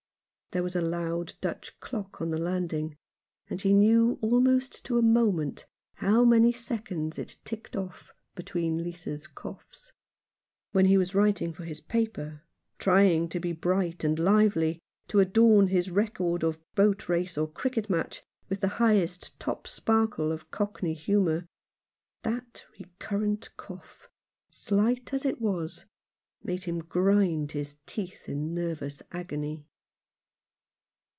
[0.53, 2.97] There was a loud Dutch clock on the landing,
[3.49, 9.27] and he knew almost to a moment how many seconds it ticked off between Lisa's
[9.27, 9.93] coughs.
[10.73, 12.41] When he was writing for his paper—
[12.79, 17.89] trying to be bright and lively, to adorn his record of boat race or cricket
[17.89, 21.45] match with the highest toprsparkle of Cockney humour—
[22.23, 24.09] that recurrent cough,
[24.49, 25.85] slight as it was,
[26.43, 29.65] made him grind his teeth in nervous agony.